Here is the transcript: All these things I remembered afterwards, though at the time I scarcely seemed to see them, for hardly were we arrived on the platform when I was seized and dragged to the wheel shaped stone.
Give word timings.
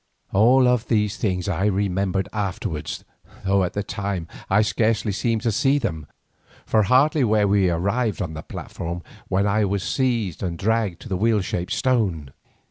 All 0.33 0.65
these 0.77 1.15
things 1.15 1.47
I 1.47 1.65
remembered 1.65 2.27
afterwards, 2.33 3.05
though 3.45 3.63
at 3.63 3.73
the 3.73 3.83
time 3.83 4.27
I 4.49 4.63
scarcely 4.63 5.11
seemed 5.11 5.43
to 5.43 5.51
see 5.51 5.77
them, 5.77 6.07
for 6.65 6.81
hardly 6.81 7.23
were 7.23 7.45
we 7.45 7.69
arrived 7.69 8.19
on 8.19 8.33
the 8.33 8.41
platform 8.41 9.03
when 9.27 9.45
I 9.45 9.63
was 9.63 9.83
seized 9.83 10.41
and 10.41 10.57
dragged 10.57 11.01
to 11.03 11.07
the 11.07 11.17
wheel 11.17 11.41
shaped 11.41 11.73
stone. 11.73 12.33